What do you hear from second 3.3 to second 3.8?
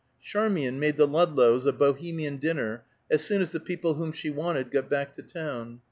as the